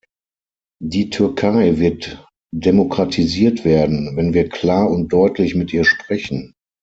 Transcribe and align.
Die 0.81 1.11
Türkei 1.11 1.77
wird 1.77 2.27
demokratisiert 2.51 3.63
werden, 3.63 4.17
wenn 4.17 4.33
wir 4.33 4.49
klar 4.49 4.89
und 4.89 5.13
deutlich 5.13 5.53
mit 5.53 5.71
ihr 5.73 5.85
sprechen. 5.85 6.53